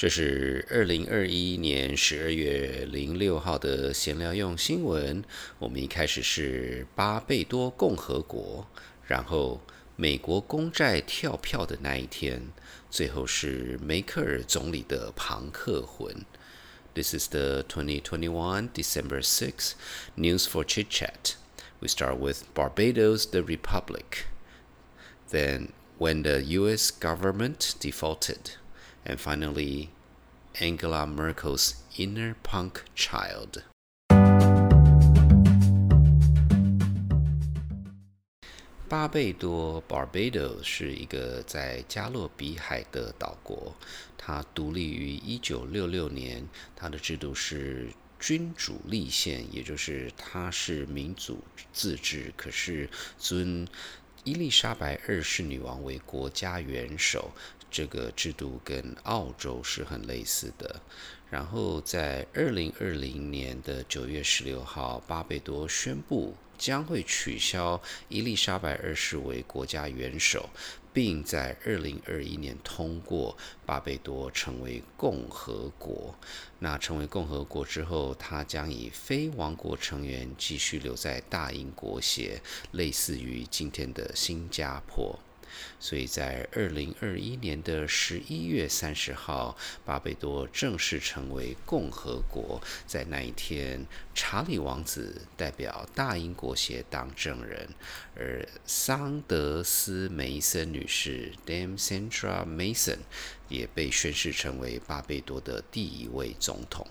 [0.00, 5.24] 这是二零二一年十二月零六号的闲聊用新闻。
[5.58, 8.66] 我们一开始是巴贝多共和国，
[9.06, 9.62] 然后
[9.96, 12.52] 美国公债跳票的那一天，
[12.90, 16.26] 最后是梅克尔总理的朋克魂。
[16.92, 19.72] This is the 2021 December 6th
[20.16, 21.36] news for chit chat.
[21.80, 24.26] We start with Barbados, the Republic.
[25.30, 26.90] Then, when the U.S.
[26.90, 28.56] government defaulted.
[29.04, 29.88] and finally
[30.60, 33.62] Angela Merkel's inner punk child.
[38.88, 43.74] 巴贝多 （Barbados） 是一个在加勒比海的岛国，
[44.16, 46.46] 它独立于一九六六年。
[46.76, 52.88] 它的制度是君主立宪，也就是它是民主自治，可是
[53.18, 53.66] 尊
[54.23, 57.31] 伊丽莎白二世女王为国家元首。
[57.71, 60.81] 这个制度跟澳洲是很类似的。
[61.29, 70.49] 然后在二零二零年的九月十六号，巴贝多宣布将会取消伊丽莎白二世为国家元首，
[70.93, 76.15] 并在二零二一年通过巴贝多成为共和国。
[76.59, 85.17] 那成为共和国之后，他将以非王国成员继续留在大英国协，类似于今天的新加坡。
[85.79, 92.61] 所以在二零二一年的十一月三十号，巴贝多正式成为共和国。
[92.85, 97.69] 在那一天，查理王子代表大英国协当证人，
[98.15, 102.99] 而桑德斯梅森女士 （Dame Sandra Mason）
[103.49, 106.87] 也被宣誓成为巴贝多的第一位总统。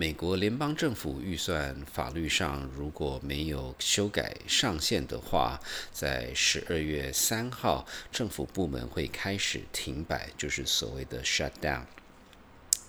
[0.00, 5.60] 美国联邦政府预算法律上如果没有修改上限的话，
[5.92, 11.82] 在十二月三号，政府部门会开始停摆，就是所谓的 shut down。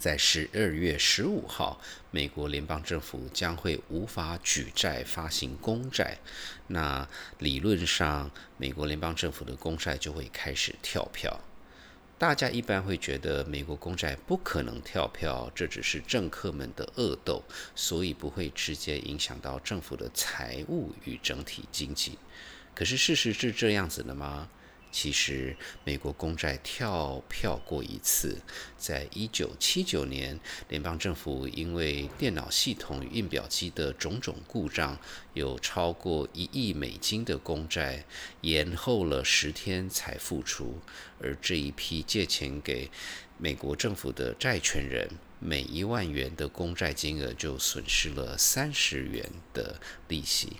[0.00, 1.80] 在十二月十五号，
[2.10, 6.18] 美国联邦政府将会无法举债发行公债，
[6.66, 11.40] 那理论上，美国联邦政府的公债就会开始跳票。
[12.18, 17.44] 大家一般会觉得美国公债不可能跳票，这只是政客们的恶斗，
[17.74, 22.18] 所以不会直接影响到政府的财务与整体经济。
[22.74, 24.48] 可是事实是这样子的吗？
[24.98, 28.40] 其实，美国公债跳票过一次，
[28.78, 30.40] 在一九七九年，
[30.70, 34.98] 联邦政府因为电脑系统与印表机的种种故障，
[35.34, 38.06] 有超过一亿美金的公债
[38.40, 40.80] 延后了十天才付出，
[41.20, 42.90] 而这一批借钱给
[43.36, 45.06] 美国政府的债权人，
[45.38, 50.54] 每一万元的公债金额就损失了三十元的利息。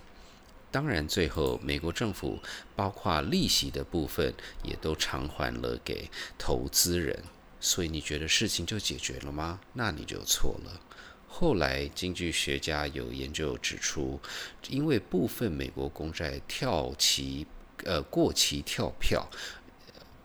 [0.77, 2.39] 当然，最后美国政府
[2.75, 7.19] 包括利息的部分也都偿还了给投资人，
[7.59, 9.59] 所以你觉得事情就解决了吗？
[9.73, 10.79] 那你就错了。
[11.27, 14.21] 后来经济学家有研究指出，
[14.69, 17.47] 因为部分美国公债跳期
[17.85, 19.27] 呃过期跳票，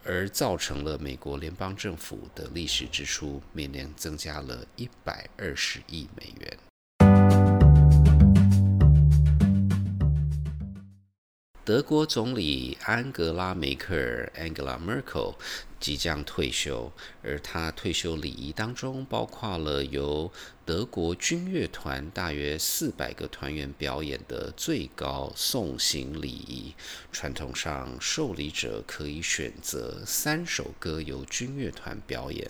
[0.04, 6.71] 而造成了美国联邦政府的历史支出每年增加了一百二十亿美元。
[11.64, 15.36] 德国总理安格拉梅克尔 （Angela Merkel）
[15.81, 16.90] 即将退休，
[17.22, 20.31] 而他退休礼仪当中包括了由
[20.64, 26.74] 德国军乐团大约四百个团员表演的最高送行礼仪，
[27.12, 32.50] 传统上受礼者可以选择三首歌由军乐团表演，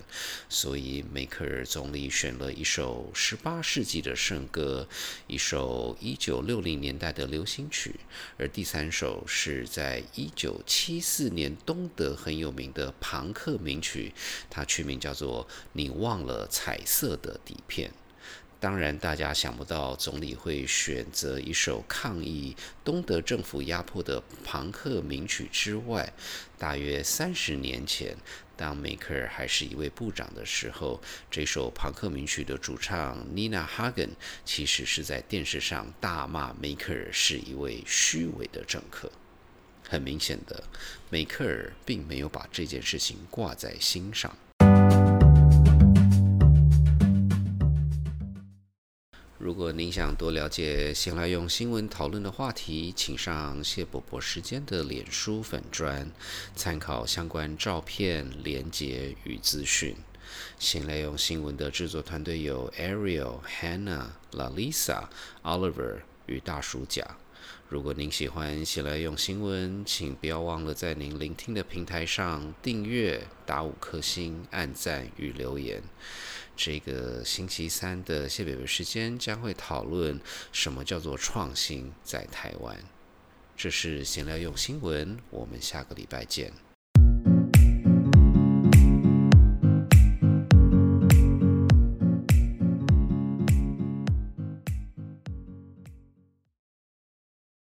[0.49, 4.87] 所以梅克尔总理选了一首十八世纪的圣歌，
[5.25, 7.95] 一首一九六零年代的流行曲，
[8.37, 12.91] 而第三首是在一九七四年东德很有名的
[13.21, 14.11] 朋克名曲，
[14.49, 17.87] 它取名叫做《你忘了彩色的底片》。
[18.59, 26.11] 当然，大家想不到总理会选择一首抗议东德政府压迫的朋克名曲之外，
[26.57, 28.17] 大约三十年前，
[28.57, 34.09] 当梅克尔还是一位部长的时候，这首朋克名曲的主唱 Nina Hagen
[34.43, 39.11] 其实是在电视上大骂梅克尔是一位虚伪的政客。
[39.91, 40.63] 很明显的，
[41.09, 44.33] 梅克尔并没有把这件事情挂在心上。
[49.37, 56.09] 如果您想多了解先来用新闻讨论的话题，请上谢伯伯时间的脸书粉专，
[56.55, 59.93] 参考相关照片、连结与资讯。
[60.57, 65.09] 先来用新闻的制作团队有 Ariel、Hannah、Lalisa、
[65.43, 65.97] Oliver
[66.27, 67.05] 与大叔甲。
[67.69, 75.81] 如果您喜欢闲来用新闻，请不要忘了在您聆听的平台上订阅、打五颗星、按赞与留言。
[76.55, 80.19] 这个星期三的谢北北时间将会讨论
[80.51, 82.77] 什么叫做创新在台湾。
[83.55, 86.70] 这是闲聊用新闻，我们下个礼拜见。